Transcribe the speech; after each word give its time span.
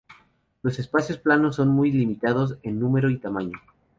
Los 0.63 0.79
espacios 0.79 1.19
planos 1.19 1.57
son 1.57 1.67
muy 1.67 1.91
limitados 1.91 2.57
en 2.63 2.79
número 2.79 3.07
y 3.11 3.19
tamaño. 3.19 3.59